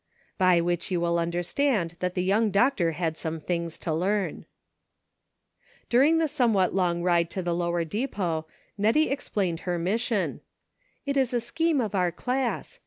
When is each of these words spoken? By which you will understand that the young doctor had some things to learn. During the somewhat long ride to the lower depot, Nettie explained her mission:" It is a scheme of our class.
By 0.39 0.61
which 0.61 0.89
you 0.89 0.99
will 0.99 1.19
understand 1.19 1.95
that 1.99 2.15
the 2.15 2.23
young 2.23 2.49
doctor 2.49 2.93
had 2.93 3.15
some 3.15 3.39
things 3.39 3.77
to 3.77 3.93
learn. 3.93 4.47
During 5.91 6.17
the 6.17 6.27
somewhat 6.27 6.73
long 6.73 7.03
ride 7.03 7.29
to 7.29 7.43
the 7.43 7.53
lower 7.53 7.85
depot, 7.85 8.47
Nettie 8.79 9.11
explained 9.11 9.59
her 9.59 9.77
mission:" 9.77 10.41
It 11.05 11.17
is 11.17 11.35
a 11.35 11.39
scheme 11.39 11.79
of 11.79 11.93
our 11.93 12.11
class. 12.11 12.79